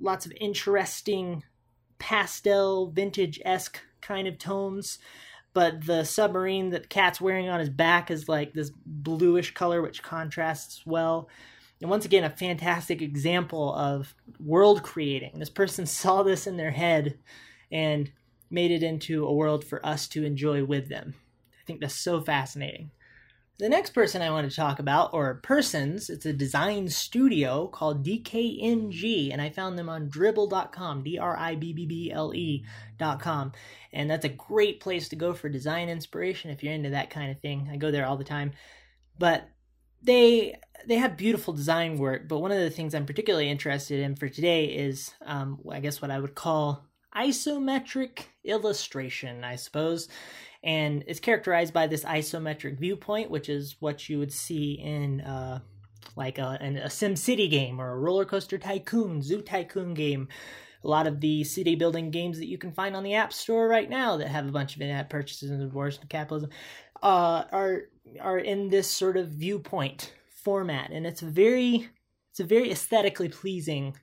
lots 0.00 0.24
of 0.24 0.32
interesting 0.40 1.42
pastel, 1.98 2.90
vintage 2.90 3.40
esque 3.44 3.80
kind 4.00 4.26
of 4.28 4.38
tones. 4.38 4.98
But 5.54 5.86
the 5.86 6.04
submarine 6.04 6.70
that 6.70 6.88
cat's 6.88 7.20
wearing 7.20 7.48
on 7.48 7.58
his 7.58 7.70
back 7.70 8.10
is 8.10 8.28
like 8.28 8.52
this 8.52 8.70
bluish 8.86 9.54
color, 9.54 9.82
which 9.82 10.02
contrasts 10.02 10.86
well. 10.86 11.28
And 11.80 11.90
once 11.90 12.04
again, 12.04 12.24
a 12.24 12.30
fantastic 12.30 13.02
example 13.02 13.74
of 13.74 14.14
world 14.40 14.82
creating. 14.82 15.38
This 15.38 15.50
person 15.50 15.86
saw 15.86 16.22
this 16.22 16.46
in 16.46 16.56
their 16.56 16.72
head 16.72 17.18
and 17.70 18.10
made 18.50 18.70
it 18.70 18.82
into 18.82 19.26
a 19.26 19.32
world 19.32 19.64
for 19.64 19.84
us 19.86 20.08
to 20.08 20.24
enjoy 20.24 20.64
with 20.64 20.88
them. 20.88 21.14
I 21.52 21.64
think 21.66 21.80
that's 21.80 21.94
so 21.94 22.20
fascinating. 22.20 22.90
The 23.58 23.68
next 23.68 23.90
person 23.90 24.22
I 24.22 24.30
want 24.30 24.48
to 24.48 24.54
talk 24.54 24.78
about, 24.78 25.12
or 25.12 25.34
persons, 25.42 26.08
it's 26.08 26.24
a 26.24 26.32
design 26.32 26.88
studio 26.88 27.66
called 27.66 28.06
DKNG, 28.06 29.32
and 29.32 29.42
I 29.42 29.50
found 29.50 29.76
them 29.76 29.88
on 29.88 30.08
dribbble.com, 30.08 31.02
D 31.02 31.18
R 31.18 31.36
I 31.36 31.56
B 31.56 31.72
B 31.72 31.84
B 31.84 32.12
L 32.12 32.32
E.com. 32.32 33.52
And 33.92 34.08
that's 34.08 34.24
a 34.24 34.28
great 34.28 34.78
place 34.78 35.08
to 35.08 35.16
go 35.16 35.32
for 35.32 35.48
design 35.48 35.88
inspiration 35.88 36.52
if 36.52 36.62
you're 36.62 36.72
into 36.72 36.90
that 36.90 37.10
kind 37.10 37.32
of 37.32 37.40
thing. 37.40 37.68
I 37.70 37.76
go 37.76 37.90
there 37.90 38.06
all 38.06 38.16
the 38.16 38.22
time. 38.22 38.52
But 39.18 39.48
they 40.02 40.54
they 40.86 40.96
have 40.96 41.16
beautiful 41.16 41.52
design 41.52 41.98
work, 41.98 42.28
but 42.28 42.38
one 42.38 42.52
of 42.52 42.58
the 42.58 42.70
things 42.70 42.94
I'm 42.94 43.06
particularly 43.06 43.50
interested 43.50 44.00
in 44.00 44.16
for 44.16 44.28
today 44.28 44.66
is, 44.66 45.12
um, 45.24 45.58
I 45.70 45.80
guess, 45.80 46.00
what 46.00 46.10
I 46.10 46.18
would 46.18 46.34
call 46.34 46.86
isometric 47.14 48.24
illustration, 48.44 49.44
I 49.44 49.56
suppose 49.56 50.08
and 50.62 51.04
it's 51.06 51.20
characterized 51.20 51.72
by 51.72 51.86
this 51.86 52.04
isometric 52.04 52.78
viewpoint, 52.78 53.30
which 53.30 53.48
is 53.48 53.76
what 53.80 54.08
you 54.08 54.18
would 54.18 54.32
see 54.32 54.72
in 54.72 55.20
uh, 55.20 55.60
like 56.16 56.38
a, 56.38 56.58
a 56.82 56.90
Sim 56.90 57.16
City 57.16 57.48
game 57.48 57.80
or 57.80 57.92
a 57.92 57.98
Roller 57.98 58.24
Coaster 58.24 58.58
Tycoon, 58.58 59.22
Zoo 59.22 59.40
Tycoon 59.40 59.94
game. 59.94 60.28
A 60.84 60.88
lot 60.88 61.06
of 61.08 61.20
the 61.20 61.42
city 61.42 61.74
building 61.74 62.10
games 62.10 62.38
that 62.38 62.46
you 62.46 62.56
can 62.56 62.72
find 62.72 62.94
on 62.94 63.02
the 63.02 63.14
App 63.14 63.32
Store 63.32 63.68
right 63.68 63.90
now 63.90 64.16
that 64.16 64.28
have 64.28 64.46
a 64.46 64.52
bunch 64.52 64.76
of 64.76 64.82
in-app 64.82 65.10
purchases 65.10 65.50
and 65.50 65.60
rewards 65.60 65.98
and 66.00 66.08
capitalism 66.08 66.50
uh, 67.02 67.44
are 67.50 67.82
are 68.20 68.38
in 68.38 68.68
this 68.68 68.88
sort 68.88 69.16
of 69.16 69.28
viewpoint 69.28 70.12
format, 70.48 70.92
and 70.92 71.06
it's 71.06 71.20
very 71.20 71.90
it's 72.30 72.40
a 72.40 72.44
very 72.44 72.70
aesthetically 72.70 73.28
pleasing 73.28 73.94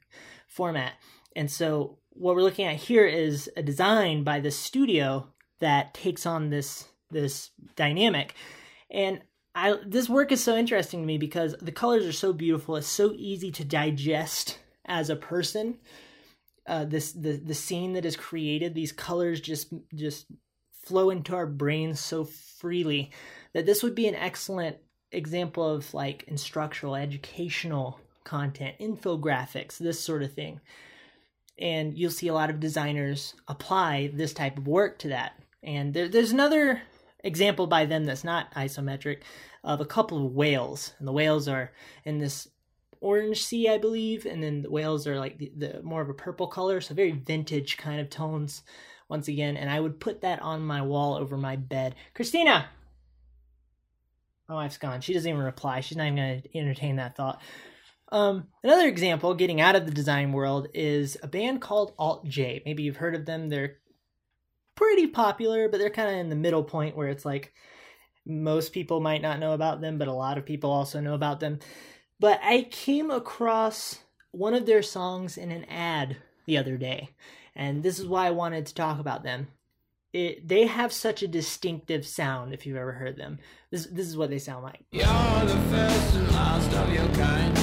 format. 0.47 0.93
And 1.35 1.49
so 1.49 1.97
what 2.11 2.35
we're 2.35 2.43
looking 2.43 2.67
at 2.67 2.75
here 2.75 3.07
is 3.07 3.49
a 3.57 3.63
design 3.63 4.23
by 4.23 4.39
the 4.39 4.51
studio 4.51 5.27
that 5.59 5.95
takes 5.95 6.27
on 6.27 6.51
this 6.51 6.85
this 7.09 7.49
dynamic. 7.75 8.35
And 8.91 9.21
I 9.55 9.77
this 9.83 10.07
work 10.07 10.31
is 10.31 10.43
so 10.43 10.55
interesting 10.55 11.01
to 11.01 11.07
me 11.07 11.17
because 11.17 11.55
the 11.59 11.71
colors 11.71 12.05
are 12.05 12.11
so 12.11 12.31
beautiful. 12.31 12.75
It's 12.75 12.85
so 12.85 13.11
easy 13.17 13.49
to 13.53 13.65
digest 13.65 14.59
as 14.85 15.09
a 15.09 15.15
person. 15.15 15.79
Uh, 16.67 16.85
this 16.85 17.11
the 17.11 17.41
the 17.43 17.55
scene 17.55 17.93
that 17.93 18.05
is 18.05 18.15
created, 18.15 18.75
these 18.75 18.91
colors 18.91 19.41
just 19.41 19.73
just 19.95 20.27
flow 20.83 21.09
into 21.09 21.33
our 21.35 21.47
brains 21.47 21.99
so 21.99 22.23
freely 22.23 23.09
that 23.55 23.65
this 23.65 23.81
would 23.81 23.95
be 23.95 24.07
an 24.07 24.13
excellent 24.13 24.77
example 25.15 25.67
of 25.67 25.93
like 25.93 26.25
instructional, 26.27 26.95
educational 26.95 27.99
content, 28.23 28.75
infographics, 28.79 29.77
this 29.77 29.99
sort 29.99 30.23
of 30.23 30.33
thing. 30.33 30.59
And 31.57 31.97
you'll 31.97 32.11
see 32.11 32.27
a 32.27 32.33
lot 32.33 32.49
of 32.49 32.59
designers 32.59 33.33
apply 33.47 34.11
this 34.13 34.33
type 34.33 34.57
of 34.57 34.67
work 34.67 34.99
to 34.99 35.09
that. 35.09 35.39
And 35.63 35.93
there, 35.93 36.09
there's 36.09 36.31
another 36.31 36.81
example 37.23 37.65
by 37.65 37.85
them 37.85 38.05
that's 38.05 38.23
not 38.23 38.53
isometric 38.53 39.21
of 39.63 39.79
a 39.79 39.85
couple 39.85 40.25
of 40.25 40.33
whales. 40.33 40.93
And 40.99 41.07
the 41.07 41.13
whales 41.13 41.47
are 41.47 41.71
in 42.03 42.19
this 42.19 42.49
orange 42.99 43.43
sea, 43.43 43.69
I 43.69 43.77
believe, 43.77 44.25
and 44.25 44.43
then 44.43 44.61
the 44.61 44.69
whales 44.69 45.07
are 45.07 45.17
like 45.17 45.37
the, 45.37 45.51
the 45.55 45.81
more 45.81 46.01
of 46.01 46.09
a 46.09 46.13
purple 46.13 46.47
color, 46.47 46.81
so 46.81 46.93
very 46.93 47.11
vintage 47.11 47.77
kind 47.77 48.01
of 48.01 48.09
tones 48.09 48.63
once 49.07 49.27
again. 49.27 49.55
And 49.55 49.69
I 49.69 49.79
would 49.79 49.99
put 49.99 50.21
that 50.21 50.41
on 50.41 50.61
my 50.61 50.81
wall 50.81 51.15
over 51.15 51.37
my 51.37 51.55
bed. 51.55 51.95
Christina! 52.13 52.67
My 54.47 54.55
wife's 54.55 54.77
gone. 54.77 55.01
She 55.01 55.13
doesn't 55.13 55.29
even 55.29 55.41
reply. 55.41 55.79
She's 55.79 55.97
not 55.97 56.05
even 56.05 56.17
going 56.17 56.41
to 56.41 56.57
entertain 56.57 56.97
that 56.97 57.15
thought. 57.15 57.41
Um, 58.11 58.47
another 58.63 58.87
example, 58.87 59.33
getting 59.33 59.59
out 59.59 59.75
of 59.75 59.85
the 59.85 59.91
design 59.91 60.31
world, 60.31 60.67
is 60.73 61.17
a 61.23 61.27
band 61.27 61.61
called 61.61 61.93
Alt 61.97 62.27
J. 62.27 62.61
Maybe 62.65 62.83
you've 62.83 62.97
heard 62.97 63.15
of 63.15 63.25
them. 63.25 63.49
They're 63.49 63.77
pretty 64.75 65.07
popular, 65.07 65.69
but 65.69 65.79
they're 65.79 65.89
kind 65.89 66.09
of 66.09 66.15
in 66.15 66.29
the 66.29 66.35
middle 66.35 66.63
point 66.63 66.95
where 66.95 67.07
it's 67.07 67.25
like 67.25 67.53
most 68.25 68.73
people 68.73 68.99
might 68.99 69.21
not 69.21 69.39
know 69.39 69.53
about 69.53 69.81
them, 69.81 69.97
but 69.97 70.07
a 70.07 70.13
lot 70.13 70.37
of 70.37 70.45
people 70.45 70.71
also 70.71 70.99
know 70.99 71.13
about 71.13 71.39
them. 71.39 71.59
But 72.19 72.39
I 72.43 72.63
came 72.63 73.09
across 73.09 73.99
one 74.31 74.53
of 74.53 74.65
their 74.65 74.83
songs 74.83 75.37
in 75.37 75.51
an 75.51 75.65
ad 75.65 76.17
the 76.45 76.57
other 76.57 76.77
day, 76.77 77.09
and 77.55 77.81
this 77.83 77.99
is 77.99 78.05
why 78.05 78.27
I 78.27 78.31
wanted 78.31 78.65
to 78.67 78.73
talk 78.75 78.99
about 78.99 79.23
them. 79.23 79.47
It, 80.15 80.47
they 80.47 80.65
have 80.65 80.93
such 80.93 81.23
a 81.23 81.27
distinctive 81.27 82.07
sound 82.07 82.53
if 82.53 82.65
you've 82.65 82.77
ever 82.77 82.93
heard 82.93 83.17
them. 83.17 83.39
This 83.69 83.85
this 83.87 84.07
is 84.07 84.15
what 84.15 84.29
they 84.29 84.39
sound 84.39 84.63
like. 84.63 84.85
You're 84.91 85.05
the 85.05 85.59
first 85.69 86.15
and 86.15 86.31
last 86.31 86.73
of 86.73 86.93
your 86.93 87.07
kind. 87.15 87.53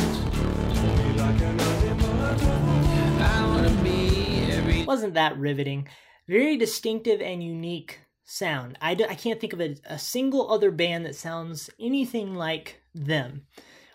Wasn't 4.86 5.14
that 5.14 5.38
riveting? 5.38 5.88
very 6.28 6.56
distinctive 6.56 7.20
and 7.20 7.42
unique 7.42 8.00
sound. 8.24 8.78
I, 8.80 8.94
can't 8.94 9.40
think 9.40 9.52
of 9.52 9.60
a, 9.60 9.76
a 9.84 9.98
single 9.98 10.50
other 10.50 10.70
band 10.70 11.04
that 11.06 11.16
sounds 11.16 11.70
anything 11.80 12.34
like 12.34 12.80
them, 12.94 13.42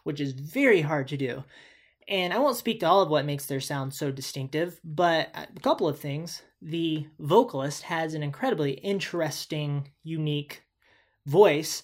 which 0.04 0.20
is 0.20 0.34
very 0.34 0.82
hard 0.82 1.08
to 1.10 1.18
do. 1.18 1.44
And 2.08 2.34
I 2.34 2.40
won't 2.40 2.58
speak 2.58 2.80
to 2.82 2.86
all 2.86 3.02
of 3.02 3.10
what 3.10 3.26
makes 3.26 3.46
their 3.46 3.60
sound 3.60 3.94
so 3.94 4.12
distinctive, 4.12 4.80
but 4.84 5.30
a 5.34 5.48
couple 5.62 5.88
of 5.88 6.00
things. 6.00 6.42
The 6.62 7.08
vocalist 7.20 7.84
has 7.84 8.14
an 8.14 8.24
incredibly 8.24 8.74
interesting, 8.74 9.92
unique 10.04 10.64
voice. 11.26 11.84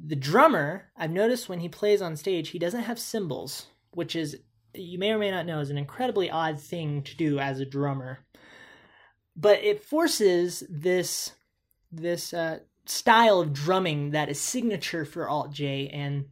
The 0.00 0.16
drummer, 0.16 0.90
I've 0.96 1.10
noticed 1.10 1.48
when 1.48 1.60
he 1.60 1.68
plays 1.68 2.02
on 2.02 2.16
stage, 2.16 2.48
he 2.48 2.58
doesn't 2.58 2.82
have 2.82 2.98
cymbals, 2.98 3.66
which 3.92 4.16
is, 4.16 4.38
you 4.74 4.98
may 4.98 5.12
or 5.12 5.18
may 5.18 5.30
not 5.30 5.46
know, 5.46 5.60
is 5.60 5.70
an 5.70 5.78
incredibly 5.78 6.30
odd 6.30 6.58
thing 6.58 7.02
to 7.02 7.16
do 7.16 7.38
as 7.38 7.60
a 7.60 7.66
drummer 7.66 8.24
but 9.36 9.62
it 9.62 9.82
forces 9.82 10.62
this 10.68 11.32
this 11.90 12.34
uh, 12.34 12.58
style 12.86 13.40
of 13.40 13.52
drumming 13.52 14.10
that 14.10 14.28
is 14.28 14.40
signature 14.40 15.04
for 15.04 15.28
Alt 15.28 15.52
J 15.52 15.88
and 15.88 16.26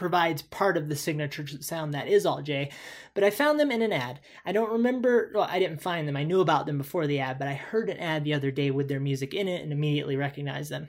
provides 0.00 0.40
part 0.40 0.78
of 0.78 0.88
the 0.88 0.96
signature 0.96 1.46
sound 1.60 1.92
that 1.92 2.08
is 2.08 2.24
Alt 2.24 2.44
J. 2.44 2.70
But 3.12 3.22
I 3.22 3.28
found 3.28 3.60
them 3.60 3.70
in 3.70 3.82
an 3.82 3.92
ad. 3.92 4.18
I 4.46 4.50
don't 4.50 4.72
remember. 4.72 5.30
Well, 5.34 5.46
I 5.48 5.58
didn't 5.58 5.82
find 5.82 6.08
them. 6.08 6.16
I 6.16 6.24
knew 6.24 6.40
about 6.40 6.64
them 6.64 6.78
before 6.78 7.06
the 7.06 7.20
ad, 7.20 7.38
but 7.38 7.48
I 7.48 7.52
heard 7.52 7.90
an 7.90 7.98
ad 7.98 8.24
the 8.24 8.32
other 8.32 8.50
day 8.50 8.70
with 8.70 8.88
their 8.88 8.98
music 8.98 9.34
in 9.34 9.46
it 9.46 9.62
and 9.62 9.72
immediately 9.72 10.16
recognized 10.16 10.70
them. 10.70 10.88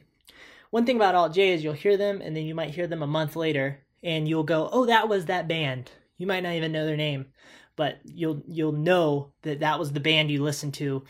One 0.70 0.86
thing 0.86 0.96
about 0.96 1.14
Alt 1.14 1.34
J 1.34 1.50
is 1.50 1.62
you'll 1.62 1.74
hear 1.74 1.98
them 1.98 2.22
and 2.22 2.34
then 2.34 2.46
you 2.46 2.56
might 2.56 2.74
hear 2.74 2.88
them 2.88 3.04
a 3.04 3.08
month 3.08 3.36
later 3.36 3.82
and 4.02 4.30
you'll 4.30 4.44
go, 4.44 4.70
"Oh, 4.72 4.86
that 4.86 5.10
was 5.10 5.26
that 5.26 5.50
band." 5.50 5.92
You 6.18 6.26
might 6.26 6.44
not 6.44 6.54
even 6.54 6.72
know 6.72 6.86
their 6.86 6.96
name, 6.96 7.26
but 7.76 8.00
you'll 8.06 8.42
you'll 8.48 8.72
know 8.72 9.34
that 9.42 9.60
that 9.60 9.78
was 9.78 9.92
the 9.92 10.00
band 10.00 10.32
you 10.32 10.42
listened 10.42 10.74
to 10.76 11.04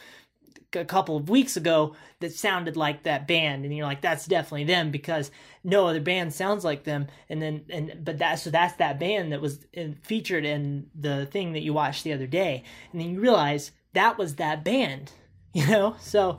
a 0.75 0.86
couple 0.86 1.18
of 1.18 1.30
weeks 1.30 1.58
ago 1.58 1.96
that 2.20 2.34
sounded 2.34 2.78
like 2.78 3.04
that 3.04 3.28
band 3.28 3.66
and 3.66 3.75
you're 3.75 3.86
like 3.86 4.01
that's 4.01 4.25
definitely 4.25 4.63
them 4.63 4.92
because 4.92 5.32
no 5.63 5.88
other 5.88 6.00
band 6.00 6.34
sounds 6.34 6.63
like 6.63 6.84
them. 6.84 7.08
And 7.30 7.42
then 7.42 7.66
and 7.70 8.04
but 8.04 8.20
that 8.20 8.36
so 8.36 8.50
that's 8.50 8.75
that 8.78 9.00
band 9.00 9.32
that 9.32 9.42
was 9.42 9.66
in, 9.74 9.96
featured 10.01 10.46
in 10.46 10.88
the 10.96 11.25
thing 11.25 11.54
that 11.54 11.62
you 11.62 11.74
watched 11.74 12.04
the 12.04 12.13
other 12.13 12.28
day. 12.28 12.63
And 12.92 13.01
then 13.01 13.10
you 13.10 13.20
realize 13.20 13.72
that 13.94 14.18
was 14.18 14.36
that 14.36 14.63
band 14.63 15.12
you 15.54 15.68
know? 15.68 15.96
So 16.00 16.38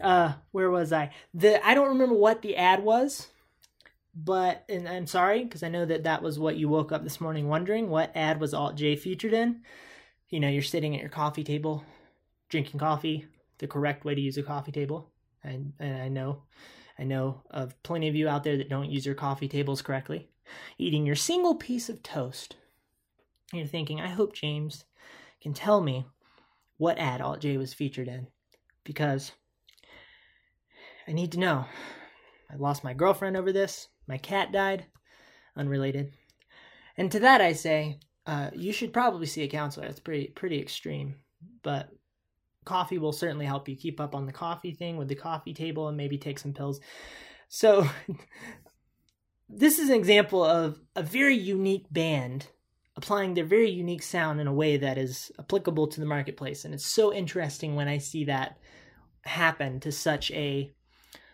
uh 0.00 0.34
where 0.52 0.70
was 0.70 0.92
i? 0.92 1.12
The 1.34 1.64
i 1.66 1.74
don't 1.74 1.88
remember 1.88 2.14
what 2.14 2.42
the 2.42 2.56
ad 2.56 2.82
was 2.82 3.26
but 4.14 4.64
and 4.68 4.88
i'm 4.88 5.06
sorry 5.06 5.44
because 5.44 5.62
i 5.62 5.68
know 5.68 5.84
that 5.84 6.04
that 6.04 6.22
was 6.22 6.38
what 6.38 6.56
you 6.56 6.68
woke 6.68 6.90
up 6.90 7.04
this 7.04 7.20
morning 7.20 7.46
wondering 7.48 7.88
what 7.88 8.10
ad 8.16 8.40
was 8.40 8.54
alt 8.54 8.76
j 8.76 8.96
featured 8.96 9.32
in? 9.32 9.60
You 10.28 10.40
know 10.40 10.48
you're 10.48 10.62
sitting 10.62 10.94
at 10.94 11.00
your 11.00 11.10
coffee 11.10 11.44
table 11.44 11.84
drinking 12.48 12.80
coffee 12.80 13.26
the 13.58 13.66
correct 13.66 14.04
way 14.04 14.14
to 14.14 14.20
use 14.20 14.36
a 14.38 14.42
coffee 14.42 14.72
table. 14.72 15.10
And, 15.42 15.72
and 15.78 16.02
I 16.02 16.08
know 16.08 16.42
I 16.98 17.04
know 17.04 17.42
of 17.50 17.80
plenty 17.82 18.08
of 18.08 18.16
you 18.16 18.28
out 18.28 18.42
there 18.42 18.56
that 18.56 18.68
don't 18.68 18.90
use 18.90 19.06
your 19.06 19.14
coffee 19.14 19.48
tables 19.48 19.82
correctly. 19.82 20.28
Eating 20.78 21.06
your 21.06 21.14
single 21.14 21.54
piece 21.54 21.88
of 21.88 22.02
toast. 22.02 22.56
You're 23.52 23.66
thinking, 23.66 24.00
I 24.00 24.08
hope 24.08 24.34
James 24.34 24.84
can 25.40 25.54
tell 25.54 25.80
me 25.80 26.06
what 26.76 26.98
ad 26.98 27.20
Alt 27.20 27.40
J 27.40 27.56
was 27.56 27.72
featured 27.72 28.08
in. 28.08 28.26
Because 28.82 29.32
I 31.06 31.12
need 31.12 31.32
to 31.32 31.38
know. 31.38 31.66
I 32.50 32.56
lost 32.56 32.82
my 32.82 32.94
girlfriend 32.94 33.36
over 33.36 33.52
this. 33.52 33.88
My 34.06 34.18
cat 34.18 34.52
died. 34.52 34.86
Unrelated. 35.56 36.12
And 36.96 37.12
to 37.12 37.20
that 37.20 37.40
I 37.40 37.52
say, 37.52 38.00
uh, 38.26 38.50
you 38.54 38.72
should 38.72 38.92
probably 38.92 39.26
see 39.26 39.42
a 39.42 39.48
counselor. 39.48 39.86
That's 39.86 40.00
pretty 40.00 40.28
pretty 40.28 40.60
extreme, 40.60 41.16
but 41.62 41.88
coffee 42.68 42.98
will 42.98 43.12
certainly 43.12 43.46
help 43.46 43.68
you 43.68 43.76
keep 43.76 44.00
up 44.00 44.14
on 44.14 44.26
the 44.26 44.32
coffee 44.32 44.72
thing 44.72 44.96
with 44.96 45.08
the 45.08 45.14
coffee 45.14 45.54
table 45.54 45.88
and 45.88 45.96
maybe 45.96 46.18
take 46.18 46.38
some 46.38 46.52
pills. 46.52 46.80
So 47.48 47.88
this 49.48 49.78
is 49.78 49.88
an 49.88 49.96
example 49.96 50.44
of 50.44 50.78
a 50.94 51.02
very 51.02 51.36
unique 51.36 51.86
band 51.90 52.48
applying 52.96 53.34
their 53.34 53.44
very 53.44 53.70
unique 53.70 54.02
sound 54.02 54.40
in 54.40 54.46
a 54.46 54.52
way 54.52 54.76
that 54.76 54.98
is 54.98 55.32
applicable 55.38 55.86
to 55.86 56.00
the 56.00 56.06
marketplace 56.06 56.64
and 56.64 56.74
it's 56.74 56.86
so 56.86 57.12
interesting 57.12 57.76
when 57.76 57.88
I 57.88 57.98
see 57.98 58.24
that 58.24 58.58
happen 59.22 59.78
to 59.80 59.92
such 59.92 60.30
a 60.32 60.72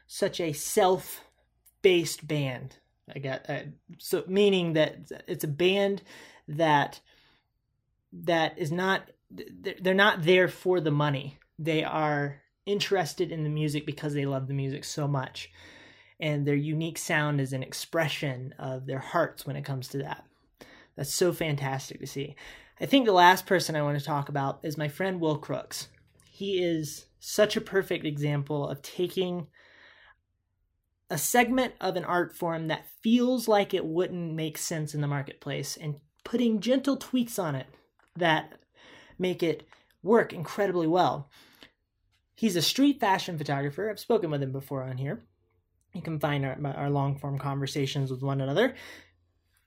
such 0.07 0.41
a 0.41 0.53
self-based 0.53 2.26
band. 2.29 2.76
I 3.14 3.19
got 3.19 3.49
uh, 3.49 3.61
so 3.99 4.25
meaning 4.29 4.75
that 4.75 5.11
it's 5.26 5.45
a 5.45 5.49
band 5.49 6.03
that 6.49 7.00
that 8.12 8.59
is 8.59 8.71
not 8.71 9.11
they're 9.81 9.95
not 9.95 10.23
there 10.23 10.49
for 10.49 10.81
the 10.81 10.91
money. 10.91 11.38
They 11.59 11.85
are 11.85 12.41
interested 12.67 13.31
in 13.33 13.45
the 13.45 13.50
music 13.50 13.87
because 13.87 14.14
they 14.14 14.26
love 14.26 14.49
the 14.49 14.55
music 14.55 14.85
so 14.85 15.07
much. 15.07 15.50
And 16.21 16.47
their 16.47 16.55
unique 16.55 16.99
sound 16.99 17.41
is 17.41 17.53
an 17.53 17.62
expression 17.62 18.55
of 18.59 18.87
their 18.87 19.00
hearts 19.00 19.47
when 19.47 19.57
it 19.57 19.64
comes 19.64 19.88
to 19.88 19.99
that. 19.99 20.25
That's 20.97 21.12
so 21.12 21.33
fantastic 21.33 22.00
to 22.00 22.07
see. 22.07 22.37
I 22.81 22.87
think 22.87 23.07
the 23.07 23.12
last 23.12 23.47
person 23.47 23.76
I 23.76 23.83
want 23.83 23.99
to 23.99 24.05
talk 24.05 24.29
about 24.29 24.61
is 24.62 24.79
my 24.79 24.88
friend 24.88 25.21
Will 25.21 25.38
Crooks. 25.38 25.88
He 26.25 26.62
is 26.62 27.07
such 27.21 27.57
a 27.57 27.61
perfect 27.61 28.05
example 28.05 28.69
of 28.69 28.83
taking 28.83 29.49
a 31.11 31.19
segment 31.19 31.75
of 31.81 31.97
an 31.97 32.05
art 32.05 32.37
form 32.37 32.69
that 32.69 32.87
feels 33.03 33.47
like 33.47 33.75
it 33.75 33.85
wouldn't 33.85 34.35
make 34.35 34.59
sense 34.59 34.95
in 34.95 35.00
the 35.00 35.07
marketplace 35.07 35.76
and 35.76 35.97
putting 36.25 36.61
gentle 36.61 36.97
tweaks 36.97 37.38
on 37.38 37.55
it 37.55 37.67
that 38.17 38.59
make 39.18 39.42
it 39.42 39.66
work 40.02 40.33
incredibly 40.33 40.87
well. 40.87 41.28
He's 42.35 42.56
a 42.56 42.62
street 42.62 43.00
fashion 43.00 43.38
photographer. 43.38 43.88
I've 43.90 44.00
spoken 44.00 44.30
with 44.30 44.42
him 44.42 44.52
before 44.52 44.83
on 44.83 44.99
here. 44.99 45.23
You 45.94 46.02
can 46.02 46.18
find 46.18 46.44
our, 46.44 46.59
our 46.76 46.90
long 46.90 47.18
form 47.18 47.38
conversations 47.38 48.11
with 48.11 48.23
one 48.23 48.40
another. 48.40 48.75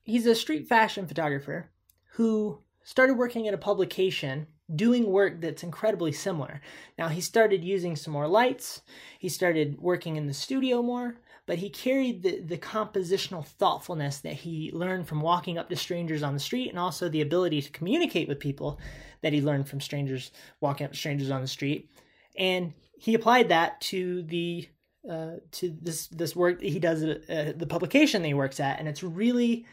He's 0.04 0.26
a 0.26 0.36
street 0.36 0.68
fashion 0.68 1.08
photographer 1.08 1.72
who 2.14 2.60
started 2.84 3.18
working 3.18 3.48
at 3.48 3.54
a 3.54 3.58
publication 3.58 4.48
doing 4.76 5.10
work 5.10 5.40
that's 5.40 5.64
incredibly 5.64 6.12
similar. 6.12 6.62
Now, 6.98 7.08
he 7.08 7.22
started 7.22 7.64
using 7.64 7.96
some 7.96 8.14
more 8.14 8.28
lights, 8.28 8.82
he 9.20 9.30
started 9.30 9.80
working 9.80 10.18
in 10.18 10.28
the 10.28 10.34
studio 10.34 10.82
more, 10.82 11.16
but 11.48 11.58
he 11.58 11.70
carried 11.70 12.22
the, 12.22 12.42
the 12.42 12.58
compositional 12.58 13.44
thoughtfulness 13.44 14.20
that 14.20 14.34
he 14.34 14.70
learned 14.74 15.08
from 15.08 15.22
walking 15.22 15.58
up 15.58 15.70
to 15.70 15.76
strangers 15.76 16.22
on 16.22 16.34
the 16.34 16.40
street 16.40 16.70
and 16.70 16.78
also 16.78 17.10
the 17.10 17.22
ability 17.22 17.62
to 17.62 17.72
communicate 17.72 18.28
with 18.28 18.40
people 18.40 18.80
that 19.22 19.34
he 19.34 19.42
learned 19.42 19.68
from 19.68 19.82
strangers 19.82 20.30
walking 20.60 20.86
up 20.86 20.92
to 20.92 20.98
strangers 20.98 21.32
on 21.32 21.42
the 21.42 21.48
street. 21.48 21.90
And 22.38 22.74
he 23.00 23.16
applied 23.16 23.50
that 23.50 23.82
to 23.82 24.24
the 24.24 24.68
uh, 25.10 25.38
to 25.52 25.74
this 25.82 26.08
this 26.08 26.36
work 26.36 26.60
that 26.60 26.70
he 26.70 26.80
does 26.80 27.02
at 27.02 27.30
uh, 27.30 27.54
the 27.56 27.66
publication 27.66 28.22
that 28.22 28.28
he 28.28 28.34
works 28.34 28.60
at, 28.60 28.78
and 28.78 28.90
it's 28.90 29.02
really 29.02 29.66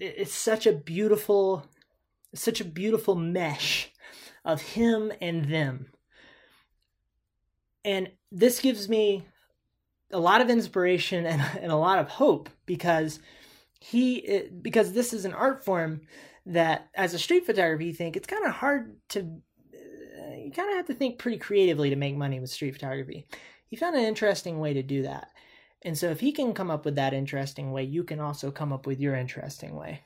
it's 0.00 0.34
such 0.34 0.66
a 0.66 0.72
beautiful 0.72 1.64
such 2.34 2.60
a 2.60 2.64
beautiful 2.64 3.14
mesh 3.14 3.92
of 4.44 4.60
him 4.60 5.12
and 5.20 5.44
them. 5.44 5.86
And 7.84 8.10
this 8.32 8.60
gives 8.60 8.88
me 8.88 9.24
a 10.14 10.20
lot 10.20 10.40
of 10.40 10.48
inspiration 10.48 11.26
and, 11.26 11.42
and 11.60 11.70
a 11.70 11.76
lot 11.76 11.98
of 11.98 12.08
hope 12.08 12.48
because 12.64 13.20
he 13.80 14.48
because 14.62 14.92
this 14.92 15.12
is 15.12 15.26
an 15.26 15.34
art 15.34 15.62
form 15.62 16.00
that 16.46 16.88
as 16.94 17.12
a 17.12 17.18
street 17.18 17.44
photographer 17.44 17.82
you 17.82 17.92
think 17.92 18.16
it's 18.16 18.26
kind 18.26 18.46
of 18.46 18.52
hard 18.52 18.96
to 19.10 19.20
uh, 19.20 20.36
you 20.36 20.50
kind 20.50 20.70
of 20.70 20.76
have 20.76 20.86
to 20.86 20.94
think 20.94 21.18
pretty 21.18 21.36
creatively 21.36 21.90
to 21.90 21.96
make 21.96 22.16
money 22.16 22.40
with 22.40 22.48
street 22.48 22.72
photography. 22.72 23.26
He 23.66 23.76
found 23.76 23.96
an 23.96 24.04
interesting 24.04 24.60
way 24.60 24.72
to 24.72 24.82
do 24.82 25.02
that. 25.02 25.28
And 25.82 25.98
so 25.98 26.08
if 26.08 26.20
he 26.20 26.32
can 26.32 26.54
come 26.54 26.70
up 26.70 26.84
with 26.84 26.94
that 26.94 27.12
interesting 27.12 27.72
way 27.72 27.82
you 27.82 28.04
can 28.04 28.20
also 28.20 28.50
come 28.50 28.72
up 28.72 28.86
with 28.86 29.00
your 29.00 29.14
interesting 29.14 29.74
way. 29.74 30.02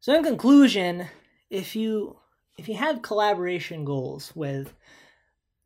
So 0.00 0.14
in 0.14 0.24
conclusion 0.24 1.06
if 1.48 1.76
you 1.76 2.16
if 2.58 2.68
you 2.68 2.74
have 2.74 3.02
collaboration 3.02 3.84
goals 3.84 4.32
with 4.34 4.74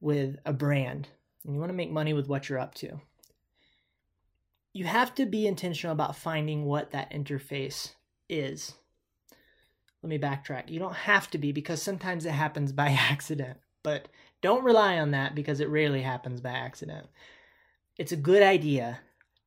with 0.01 0.37
a 0.45 0.53
brand 0.53 1.09
and 1.45 1.55
you 1.55 1.61
want 1.61 1.71
to 1.71 1.77
make 1.77 1.91
money 1.91 2.13
with 2.13 2.29
what 2.29 2.49
you're 2.49 2.59
up 2.59 2.75
to, 2.77 3.01
you 4.73 4.85
have 4.85 5.15
to 5.15 5.27
be 5.27 5.47
intentional 5.47 5.93
about 5.93 6.17
finding 6.17 6.65
what 6.65 6.91
that 6.91 7.13
interface 7.13 7.93
is. 8.29 8.75
Let 10.03 10.11
me 10.11 10.19
backtrack. 10.19 10.69
You 10.69 10.79
don't 10.79 10.95
have 10.95 11.31
to 11.31 11.39
be 11.39 11.53
because 11.53 11.81
sometimes 11.81 12.27
it 12.27 12.33
happens 12.33 12.73
by 12.73 12.89
accident, 13.11 13.59
but 13.83 14.09
don't 14.43 14.65
rely 14.65 14.99
on 14.99 15.13
that 15.13 15.35
because 15.35 15.61
it 15.61 15.71
rarely 15.71 16.03
happens 16.03 16.41
by 16.41 16.51
accident. 16.51 17.07
It's 17.97 18.13
a 18.13 18.17
good 18.17 18.43
idea 18.43 19.01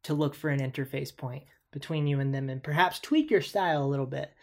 to 0.03 0.13
look 0.13 0.33
for 0.33 0.49
an 0.49 0.59
interface 0.59 1.15
point 1.15 1.43
between 1.71 2.07
you 2.07 2.19
and 2.19 2.33
them 2.33 2.49
and 2.49 2.63
perhaps 2.63 2.99
tweak 2.99 3.29
your 3.29 3.41
style 3.41 3.83
a 3.83 3.87
little 3.87 4.05
bit 4.05 4.33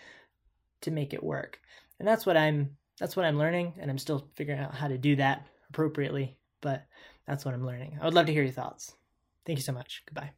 to 0.83 0.91
make 0.91 1.15
it 1.15 1.25
work. 1.25 1.59
And 1.99 2.07
that's 2.07 2.27
what 2.27 2.37
I'm 2.37 2.77
that's 3.01 3.17
what 3.17 3.27
I'm 3.27 3.39
learning 3.39 3.73
and 3.81 3.91
I'm 3.91 3.99
still 3.99 4.29
figuring 4.35 4.61
out 4.61 4.75
how 4.75 4.89
to 4.89 4.99
do 4.99 5.17
that 5.17 5.47
appropriately, 5.71 6.39
but 6.61 6.87
that's 7.27 7.45
what 7.45 7.55
I'm 7.55 7.67
learning. 7.67 7.99
I 8.01 8.05
would 8.05 8.15
love 8.15 8.27
to 8.27 8.33
hear 8.33 8.43
your 8.43 8.53
thoughts. 8.53 8.95
Thank 9.47 9.59
you 9.59 9.63
so 9.63 9.73
much. 9.73 10.03
Goodbye. 10.07 10.31